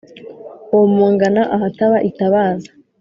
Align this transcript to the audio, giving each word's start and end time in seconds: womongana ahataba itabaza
womongana 0.73 1.41
ahataba 1.55 1.97
itabaza 2.09 2.71